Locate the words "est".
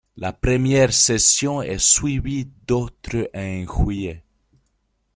1.61-1.77